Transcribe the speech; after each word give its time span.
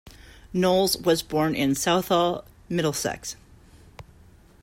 Knowles 0.51 0.97
was 0.97 1.21
born 1.21 1.53
in 1.53 1.75
Southall, 1.75 2.43
Middlesex. 2.69 3.35